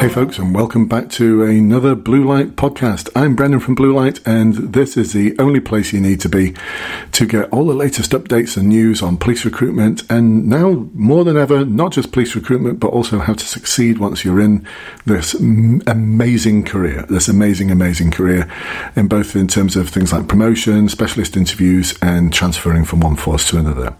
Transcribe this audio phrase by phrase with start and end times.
[0.00, 3.10] Hey, folks, and welcome back to another Blue Light podcast.
[3.14, 6.54] I'm Brendan from Blue Light, and this is the only place you need to be
[7.12, 10.10] to get all the latest updates and news on police recruitment.
[10.10, 14.24] And now, more than ever, not just police recruitment, but also how to succeed once
[14.24, 14.66] you're in
[15.04, 18.50] this amazing career, this amazing, amazing career,
[18.96, 23.46] in both in terms of things like promotion, specialist interviews, and transferring from one force
[23.50, 23.94] to another.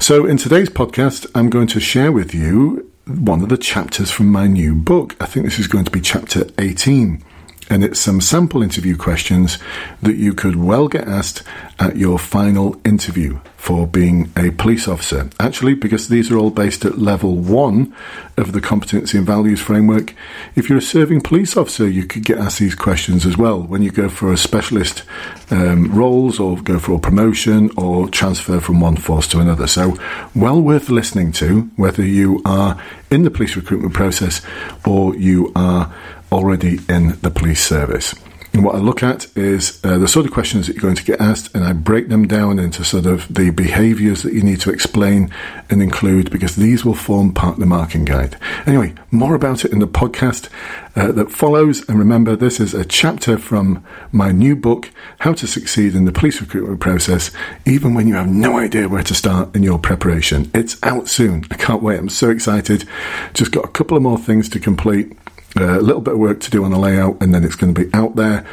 [0.00, 4.30] So, in today's podcast, I'm going to share with you one of the chapters from
[4.30, 5.16] my new book.
[5.20, 7.22] I think this is going to be chapter 18.
[7.70, 9.58] And it's some sample interview questions
[10.02, 11.42] that you could well get asked
[11.78, 15.30] at your final interview for being a police officer.
[15.40, 17.94] Actually, because these are all based at level one
[18.36, 20.14] of the competency and values framework,
[20.54, 23.80] if you're a serving police officer, you could get asked these questions as well when
[23.80, 25.02] you go for a specialist
[25.50, 29.66] um, roles or go for a promotion or transfer from one force to another.
[29.66, 29.96] So,
[30.34, 32.78] well worth listening to, whether you are
[33.10, 34.42] in the police recruitment process
[34.84, 35.90] or you are
[36.34, 38.14] already in the police service.
[38.54, 41.02] And what I look at is uh, the sort of questions that you're going to
[41.02, 44.60] get asked, and I break them down into sort of the behaviours that you need
[44.60, 45.28] to explain
[45.68, 48.38] and include because these will form part of the marking guide.
[48.64, 50.48] Anyway, more about it in the podcast
[50.94, 51.86] uh, that follows.
[51.88, 56.12] And remember, this is a chapter from my new book, How to Succeed in the
[56.12, 57.32] Police Recruitment Process,
[57.66, 60.48] even when you have no idea where to start in your preparation.
[60.54, 61.44] It's out soon.
[61.50, 61.98] I can't wait.
[61.98, 62.86] I'm so excited.
[63.32, 65.12] Just got a couple of more things to complete
[65.58, 67.74] Uh, a little bit of work to do on the layout, and then it's going
[67.74, 68.46] to be out there.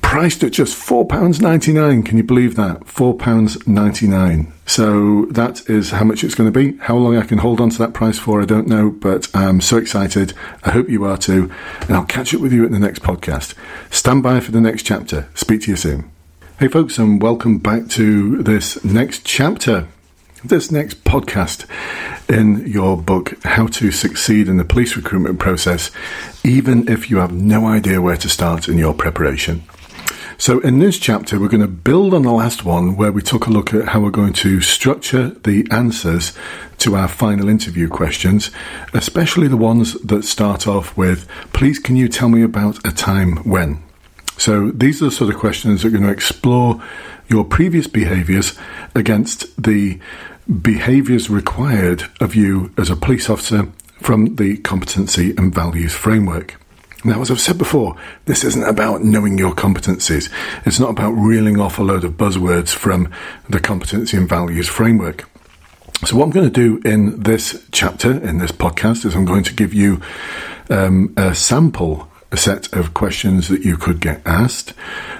[0.00, 2.04] Priced at just £4.99.
[2.04, 2.80] Can you believe that?
[2.80, 4.52] £4.99.
[4.66, 6.76] So that is how much it's going to be.
[6.78, 9.60] How long I can hold on to that price for, I don't know, but I'm
[9.60, 10.34] so excited.
[10.64, 11.50] I hope you are too.
[11.82, 13.54] And I'll catch up with you at the next podcast.
[13.90, 15.28] Stand by for the next chapter.
[15.34, 16.10] Speak to you soon.
[16.58, 19.88] Hey, folks, and welcome back to this next chapter
[20.44, 21.66] this next podcast
[22.32, 25.90] in your book, How to Succeed in the Police Recruitment Process,
[26.42, 29.62] even if you have no idea where to start in your preparation.
[30.38, 33.46] So, in this chapter, we're going to build on the last one where we took
[33.46, 36.32] a look at how we're going to structure the answers
[36.78, 38.50] to our final interview questions,
[38.94, 43.36] especially the ones that start off with, Please, can you tell me about a time
[43.44, 43.82] when?
[44.38, 46.82] So, these are the sort of questions that are going to explore
[47.28, 48.58] your previous behaviours
[48.94, 50.00] against the
[50.60, 53.68] behaviours required of you as a police officer
[54.00, 56.56] from the competency and values framework.
[57.04, 57.96] Now, as I've said before,
[58.26, 60.30] this isn't about knowing your competencies.
[60.64, 63.10] It's not about reeling off a load of buzzwords from
[63.48, 65.28] the competency and values framework.
[66.04, 69.44] So, what I'm going to do in this chapter, in this podcast, is I'm going
[69.44, 70.00] to give you
[70.70, 74.72] um, a sample a set of questions that you could get asked.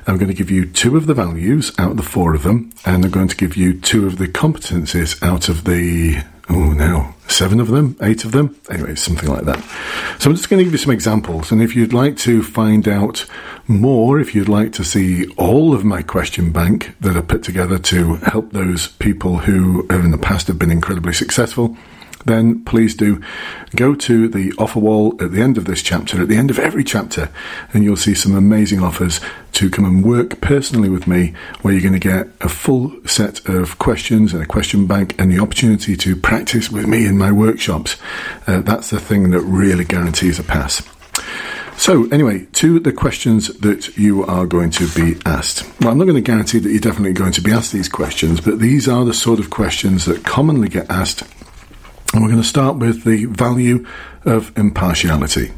[0.06, 2.72] I'm going to give you two of the values out of the four of them,
[2.86, 7.14] and I'm going to give you two of the competencies out of the, oh, now,
[7.28, 9.62] seven of them, eight of them, anyway, something like that.
[10.18, 12.88] So I'm just going to give you some examples, and if you'd like to find
[12.88, 13.26] out
[13.68, 17.78] more, if you'd like to see all of my question bank that are put together
[17.78, 21.76] to help those people who in the past have been incredibly successful,
[22.24, 23.20] then please do
[23.74, 26.58] go to the offer wall at the end of this chapter, at the end of
[26.58, 27.30] every chapter,
[27.72, 29.20] and you'll see some amazing offers
[29.52, 33.46] to come and work personally with me, where you're going to get a full set
[33.48, 37.30] of questions and a question bank and the opportunity to practice with me in my
[37.30, 37.96] workshops.
[38.46, 40.82] Uh, that's the thing that really guarantees a pass.
[41.76, 45.64] So, anyway, to the questions that you are going to be asked.
[45.80, 48.40] Well, I'm not going to guarantee that you're definitely going to be asked these questions,
[48.40, 51.24] but these are the sort of questions that commonly get asked
[52.12, 53.86] and we're going to start with the value
[54.24, 55.52] of impartiality.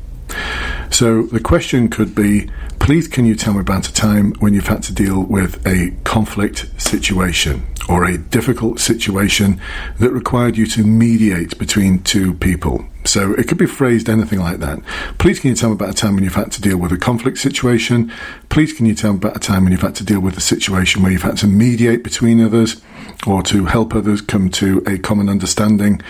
[0.91, 2.49] So the question could be
[2.79, 5.91] please, can you tell me about a time when you've had to deal with a
[6.05, 9.59] conflict situation or a difficult situation
[9.99, 12.85] that required you to mediate between two people?
[13.07, 14.81] So it could be phrased anything like that.
[15.17, 16.99] Please, can you tell me about a time when you've had to deal with a
[16.99, 18.13] conflict situation?
[18.51, 20.43] Please, can you tell me about a time when you've had to deal with a
[20.43, 22.83] situation where you've had to mediate between others
[23.27, 26.01] or to help others come to a common understanding?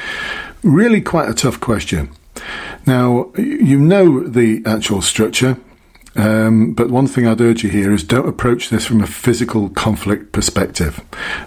[0.62, 2.10] Really quite a tough question.
[2.86, 5.56] Now, you know the actual structure.
[6.16, 9.68] Um, but one thing I'd urge you here is don't approach this from a physical
[9.68, 11.00] conflict perspective.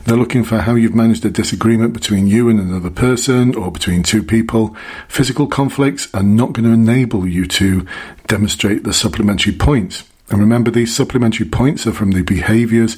[0.03, 4.03] They're looking for how you've managed a disagreement between you and another person or between
[4.03, 4.75] two people.
[5.07, 7.85] Physical conflicts are not going to enable you to
[8.27, 10.03] demonstrate the supplementary points.
[10.29, 12.97] And remember, these supplementary points are from the behaviours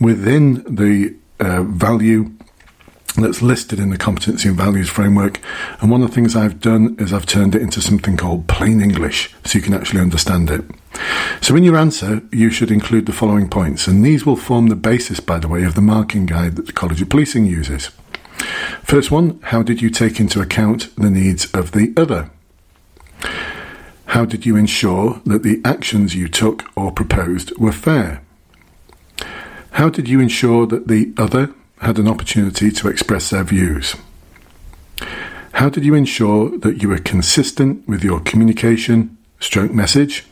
[0.00, 2.30] within the uh, value
[3.16, 5.40] that's listed in the competency and values framework.
[5.80, 8.80] And one of the things I've done is I've turned it into something called plain
[8.80, 10.64] English so you can actually understand it.
[11.40, 14.76] So in your answer, you should include the following points, and these will form the
[14.76, 17.90] basis, by the way, of the marking guide that the College of Policing uses.
[18.82, 22.30] First one, how did you take into account the needs of the other?
[24.06, 28.22] How did you ensure that the actions you took or proposed were fair?
[29.72, 33.96] How did you ensure that the other had an opportunity to express their views?
[35.52, 40.26] How did you ensure that you were consistent with your communication stroke message?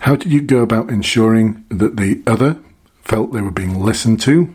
[0.00, 2.58] How did you go about ensuring that the other
[3.02, 4.54] felt they were being listened to?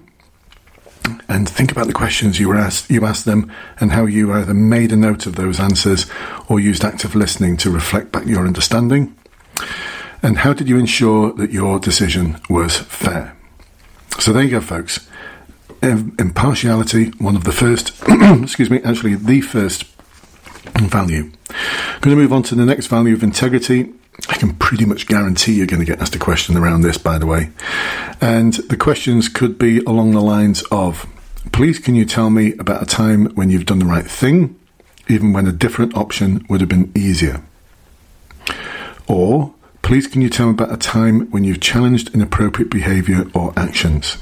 [1.30, 4.54] And think about the questions you were asked, you asked them, and how you either
[4.54, 6.08] made a note of those answers
[6.48, 9.16] or used active listening to reflect back your understanding.
[10.24, 13.36] And how did you ensure that your decision was fair?
[14.20, 15.08] So there you go, folks.
[15.82, 17.92] Impartiality, one of the first,
[18.42, 19.84] excuse me, actually the first
[20.76, 21.30] value.
[21.50, 23.94] I'm going to move on to the next value of integrity.
[24.30, 27.18] I can pretty much guarantee you're going to get asked a question around this, by
[27.18, 27.50] the way.
[28.22, 31.06] And the questions could be along the lines of
[31.52, 34.58] Please, can you tell me about a time when you've done the right thing,
[35.10, 37.44] even when a different option would have been easier?
[39.08, 39.54] Or,
[39.84, 44.18] please, can you tell me about a time when you've challenged inappropriate behavior or actions?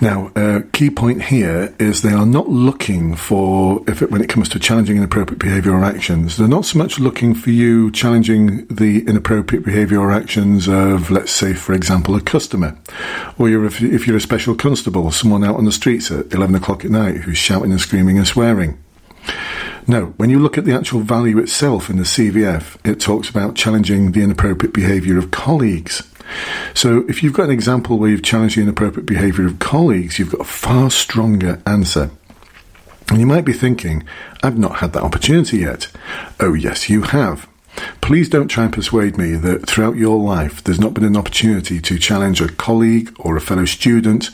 [0.00, 4.20] Now, a uh, key point here is they are not looking for, if it, when
[4.20, 7.90] it comes to challenging inappropriate behaviour or actions, they're not so much looking for you
[7.92, 12.76] challenging the inappropriate behaviour or actions of, let's say, for example, a customer,
[13.38, 16.54] or you're, if, if you're a special constable, someone out on the streets at 11
[16.56, 18.78] o'clock at night who's shouting and screaming and swearing.
[19.86, 23.54] No, when you look at the actual value itself in the CVF, it talks about
[23.54, 26.02] challenging the inappropriate behaviour of colleagues
[26.74, 30.32] so if you've got an example where you've challenged the inappropriate behaviour of colleagues, you've
[30.32, 32.10] got a far stronger answer.
[33.10, 34.04] And you might be thinking,
[34.42, 35.88] I've not had that opportunity yet.
[36.40, 37.46] Oh, yes, you have.
[38.00, 41.80] Please don't try and persuade me that throughout your life there's not been an opportunity
[41.80, 44.30] to challenge a colleague or a fellow student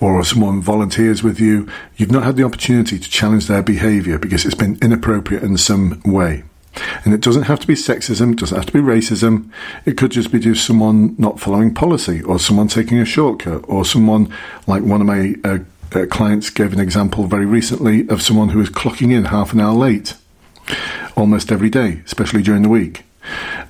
[0.00, 1.68] or someone volunteers with you.
[1.96, 6.00] You've not had the opportunity to challenge their behaviour because it's been inappropriate in some
[6.04, 6.44] way.
[7.04, 9.50] And it doesn't have to be sexism, it doesn't have to be racism.
[9.84, 13.84] It could just be just someone not following policy, or someone taking a shortcut, or
[13.84, 14.34] someone
[14.66, 15.58] like one of my uh,
[15.94, 19.60] uh, clients gave an example very recently of someone who was clocking in half an
[19.60, 20.14] hour late
[21.16, 23.04] almost every day, especially during the week.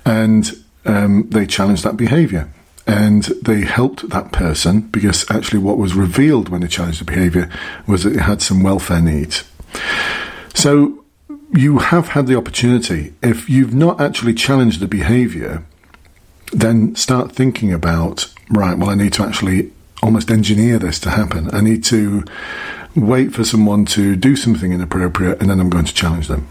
[0.05, 0.51] And
[0.85, 2.49] um, they challenged that behavior.
[2.85, 7.49] And they helped that person because actually, what was revealed when they challenged the behavior
[7.87, 9.43] was that it had some welfare needs.
[10.53, 11.03] So,
[11.55, 13.13] you have had the opportunity.
[13.21, 15.63] If you've not actually challenged the behavior,
[16.51, 21.49] then start thinking about, right, well, I need to actually almost engineer this to happen.
[21.53, 22.25] I need to
[22.95, 26.47] wait for someone to do something inappropriate and then I'm going to challenge them.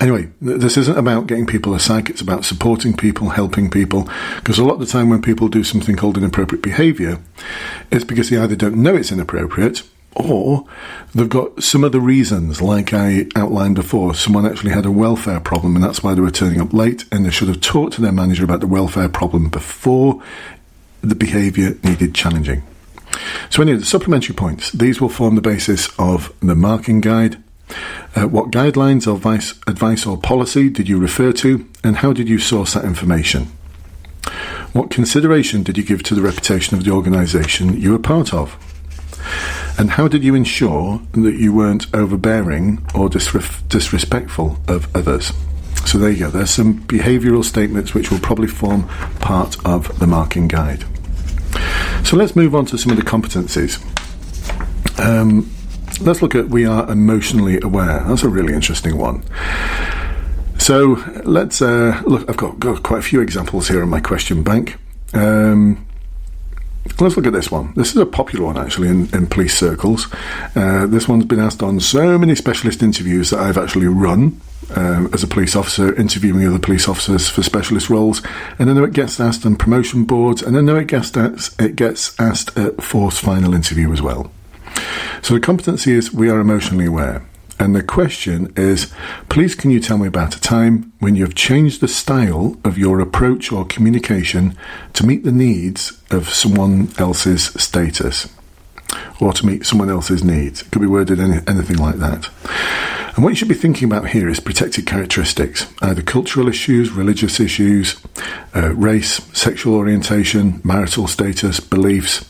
[0.00, 4.08] Anyway, this isn't about getting people a psych, it's about supporting people, helping people.
[4.36, 7.18] Because a lot of the time when people do something called inappropriate behavior,
[7.90, 9.82] it's because they either don't know it's inappropriate
[10.14, 10.66] or
[11.14, 14.14] they've got some other reasons, like I outlined before.
[14.14, 17.24] Someone actually had a welfare problem, and that's why they were turning up late, and
[17.24, 20.22] they should have talked to their manager about the welfare problem before
[21.02, 22.62] the behaviour needed challenging.
[23.50, 27.42] So, anyway, the supplementary points these will form the basis of the marking guide.
[28.14, 32.28] Uh, what guidelines or advice, advice or policy did you refer to, and how did
[32.28, 33.44] you source that information?
[34.72, 38.56] What consideration did you give to the reputation of the organisation you were part of?
[39.78, 45.32] And how did you ensure that you weren't overbearing or disrespectful of others?
[45.86, 46.30] So there you go.
[46.30, 48.86] There's some behavioural statements which will probably form
[49.20, 50.84] part of the marking guide.
[52.04, 53.80] So let's move on to some of the competencies.
[55.00, 55.50] Um,
[56.00, 58.04] let's look at we are emotionally aware.
[58.06, 59.22] That's a really interesting one.
[60.58, 62.28] So let's uh, look.
[62.28, 64.76] I've got, got, quite a few examples here in my question bank.
[65.14, 65.86] Um,
[66.98, 67.72] Let's look at this one.
[67.76, 70.06] This is a popular one actually in, in police circles.
[70.54, 74.40] Uh, this one's been asked on so many specialist interviews that I've actually run
[74.76, 78.22] um, as a police officer, interviewing other police officers for specialist roles,
[78.58, 82.18] and then it gets asked on promotion boards, and then it gets asked, it gets
[82.20, 84.30] asked at force final interview as well.
[85.22, 87.24] So the competency is we are emotionally aware.
[87.58, 88.92] And the question is
[89.28, 92.78] please, can you tell me about a time when you have changed the style of
[92.78, 94.56] your approach or communication
[94.94, 98.28] to meet the needs of someone else's status
[99.20, 100.62] or to meet someone else's needs?
[100.62, 102.28] It could be worded any, anything like that.
[103.14, 107.40] And what you should be thinking about here is protected characteristics, either cultural issues, religious
[107.40, 108.00] issues,
[108.54, 112.24] uh, race, sexual orientation, marital status, beliefs,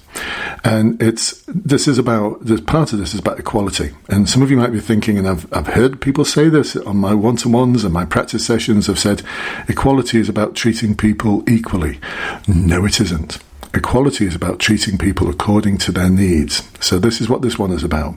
[0.65, 3.93] and it's this is about this part of this is about equality.
[4.09, 6.97] And some of you might be thinking, and I've I've heard people say this on
[6.97, 8.87] my one to ones and my practice sessions.
[8.87, 9.23] Have said
[9.69, 11.99] equality is about treating people equally.
[12.47, 13.39] No, it isn't.
[13.73, 16.63] Equality is about treating people according to their needs.
[16.81, 18.17] So this is what this one is about.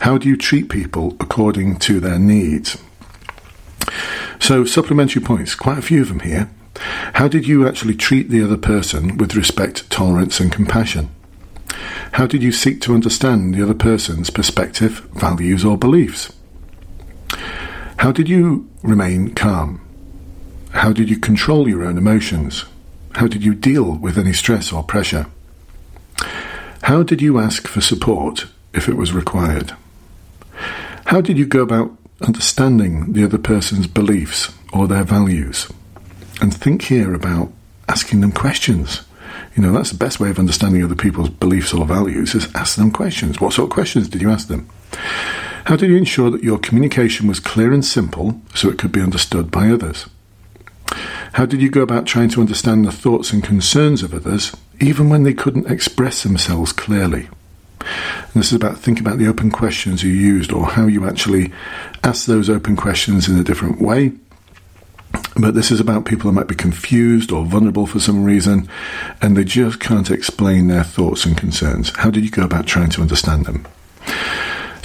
[0.00, 2.76] How do you treat people according to their needs?
[4.38, 6.50] So, supplementary points, quite a few of them here.
[7.14, 11.08] How did you actually treat the other person with respect, tolerance, and compassion?
[12.12, 16.32] How did you seek to understand the other person's perspective, values, or beliefs?
[17.98, 19.80] How did you remain calm?
[20.70, 22.66] How did you control your own emotions?
[23.16, 25.26] How did you deal with any stress or pressure?
[26.82, 28.44] How did you ask for support
[28.74, 29.72] if it was required?
[31.06, 35.66] How did you go about understanding the other person's beliefs or their values?
[36.42, 37.50] And think here about
[37.88, 39.00] asking them questions.
[39.56, 42.76] You know, that's the best way of understanding other people's beliefs or values is ask
[42.76, 43.40] them questions.
[43.40, 44.68] What sort of questions did you ask them?
[45.64, 49.00] How did you ensure that your communication was clear and simple so it could be
[49.00, 50.06] understood by others?
[51.36, 55.10] How did you go about trying to understand the thoughts and concerns of others, even
[55.10, 57.28] when they couldn't express themselves clearly?
[57.78, 61.52] And this is about think about the open questions you used or how you actually
[62.02, 64.12] ask those open questions in a different way
[65.36, 68.68] but this is about people who might be confused or vulnerable for some reason,
[69.20, 71.90] and they just can't explain their thoughts and concerns.
[71.96, 73.66] How did you go about trying to understand them?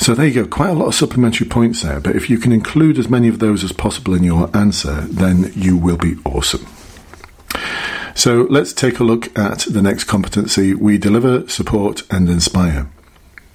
[0.01, 2.51] So there you go, quite a lot of supplementary points there, but if you can
[2.51, 6.65] include as many of those as possible in your answer, then you will be awesome.
[8.15, 10.73] So let's take a look at the next competency.
[10.73, 12.89] We deliver, support, and inspire.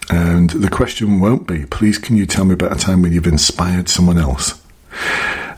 [0.09, 3.27] And the question won't be, please can you tell me about a time when you've
[3.27, 4.63] inspired someone else?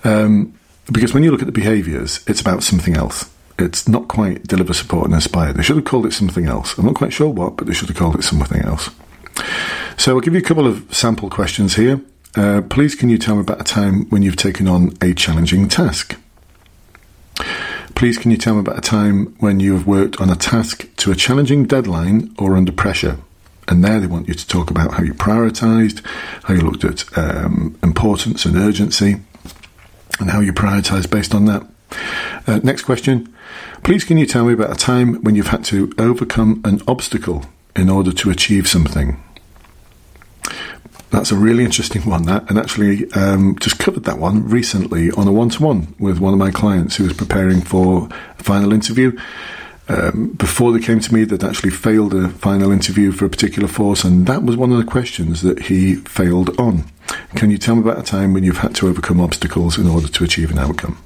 [0.04, 0.58] Um,
[0.90, 3.30] because when you look at the behaviours, it's about something else.
[3.58, 5.52] It's not quite deliver, support, and inspire.
[5.52, 6.78] They should have called it something else.
[6.78, 8.88] I'm not quite sure what, but they should have called it something else.
[9.98, 12.00] So I'll give you a couple of sample questions here.
[12.36, 15.68] Uh, please, can you tell me about a time when you've taken on a challenging
[15.68, 16.16] task?
[17.96, 20.88] Please, can you tell me about a time when you have worked on a task
[20.98, 23.18] to a challenging deadline or under pressure?
[23.66, 26.04] And there they want you to talk about how you prioritised,
[26.44, 29.16] how you looked at um, importance and urgency,
[30.20, 31.66] and how you prioritised based on that.
[32.46, 33.34] Uh, next question.
[33.82, 37.46] Please, can you tell me about a time when you've had to overcome an obstacle
[37.74, 39.20] in order to achieve something?
[41.10, 45.26] That's a really interesting one, that, and actually um, just covered that one recently on
[45.26, 48.72] a one to one with one of my clients who was preparing for a final
[48.72, 49.18] interview.
[49.88, 53.68] Um, before they came to me, they'd actually failed a final interview for a particular
[53.68, 56.84] force, and that was one of the questions that he failed on.
[57.36, 60.08] Can you tell me about a time when you've had to overcome obstacles in order
[60.08, 61.02] to achieve an outcome?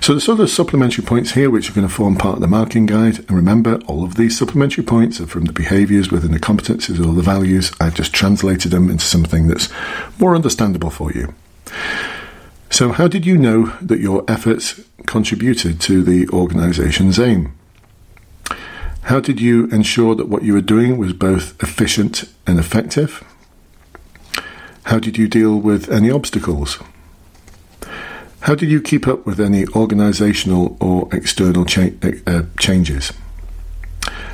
[0.00, 2.86] So there's other supplementary points here which are going to form part of the marking
[2.86, 3.18] guide.
[3.18, 7.14] And remember, all of these supplementary points are from the behaviours within the competencies or
[7.14, 7.70] the values.
[7.78, 9.68] I've just translated them into something that's
[10.18, 11.34] more understandable for you.
[12.70, 17.52] So, how did you know that your efforts contributed to the organisation's aim?
[19.02, 23.22] How did you ensure that what you were doing was both efficient and effective?
[24.84, 26.78] How did you deal with any obstacles?
[28.42, 31.90] How did you keep up with any organisational or external cha-
[32.26, 33.12] uh, changes?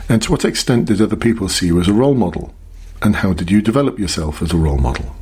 [0.08, 2.54] And to what extent did other people see you as a role model?
[3.02, 5.16] And how did you develop yourself as a role model?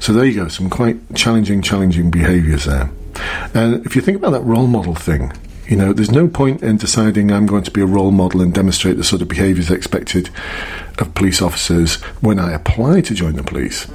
[0.00, 2.90] So there you go, some quite challenging, challenging behaviours there.
[3.54, 5.32] And if you think about that role model thing,
[5.68, 8.52] you know, there's no point in deciding I'm going to be a role model and
[8.52, 10.30] demonstrate the sort of behaviours expected
[10.98, 13.86] of police officers when I apply to join the police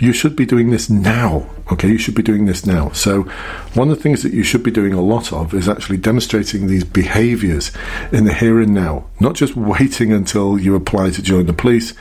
[0.00, 1.46] you should be doing this now.
[1.72, 2.90] Okay, you should be doing this now.
[2.90, 3.22] So,
[3.74, 6.66] one of the things that you should be doing a lot of is actually demonstrating
[6.66, 7.72] these behaviors
[8.12, 11.94] in the here and now, not just waiting until you apply to join the police.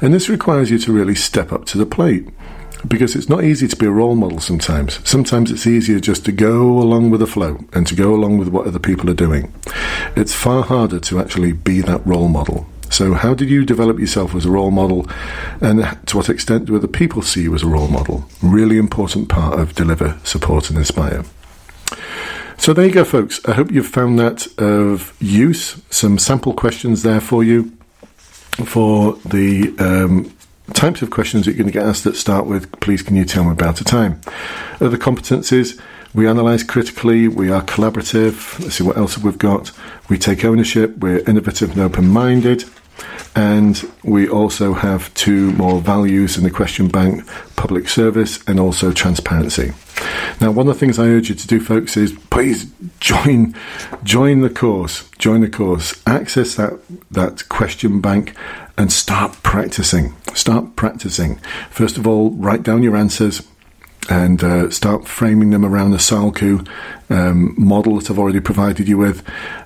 [0.00, 2.28] And this requires you to really step up to the plate
[2.86, 4.98] because it's not easy to be a role model sometimes.
[5.08, 8.48] Sometimes it's easier just to go along with the flow and to go along with
[8.48, 9.52] what other people are doing.
[10.16, 12.66] It's far harder to actually be that role model.
[12.92, 15.08] So, how did you develop yourself as a role model,
[15.60, 18.24] and to what extent do other people see you as a role model?
[18.42, 21.24] Really important part of deliver, support, and inspire.
[22.58, 23.40] So, there you go, folks.
[23.46, 25.80] I hope you've found that of use.
[25.88, 27.72] Some sample questions there for you
[28.64, 30.30] for the um,
[30.74, 33.24] types of questions that you're going to get asked that start with, please can you
[33.24, 34.20] tell me about a time?
[34.80, 35.80] Other competencies,
[36.14, 39.72] we analyse critically, we are collaborative, let's see what else we've got.
[40.10, 42.64] We take ownership, we're innovative and open minded.
[43.34, 48.92] And we also have two more values in the question bank public service and also
[48.92, 49.72] transparency.
[50.40, 52.70] Now, one of the things I urge you to do, folks, is please
[53.00, 53.54] join
[54.02, 55.08] join the course.
[55.18, 56.00] Join the course.
[56.06, 56.80] Access that
[57.10, 58.34] that question bank
[58.76, 60.14] and start practicing.
[60.34, 61.38] Start practicing.
[61.70, 63.46] First of all, write down your answers
[64.10, 66.66] and uh, start framing them around the SALCU
[67.08, 69.22] um, model that I've already provided you with,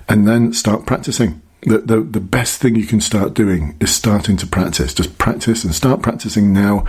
[0.07, 4.37] and then start practicing the, the, the best thing you can start doing is starting
[4.37, 4.93] to practice.
[4.93, 6.85] Just practice and start practicing now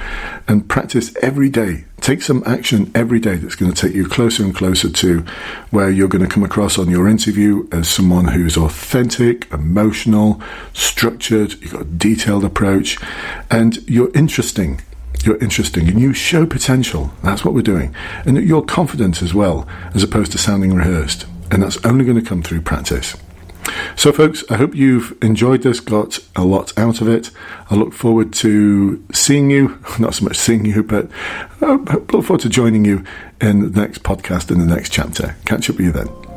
[0.47, 1.85] and practice every day.
[2.01, 5.21] Take some action every day that's going to take you closer and closer to
[5.71, 10.41] where you're going to come across on your interview as someone who's authentic, emotional,
[10.73, 12.99] structured, you've got a detailed approach,
[13.51, 14.81] and you're interesting
[15.25, 17.11] you're interesting and you show potential.
[17.25, 17.93] That's what we're doing.
[18.25, 21.27] And you're confident as well, as opposed to sounding rehearsed.
[21.51, 23.17] And that's only going to come through practice.
[23.99, 27.33] So, folks, I hope you've enjoyed this, got a lot out of it.
[27.69, 31.11] I look forward to seeing you, not so much seeing you, but
[31.61, 33.03] I look forward to joining you
[33.41, 35.35] in the next podcast in the next chapter.
[35.47, 36.28] Catch up with you then.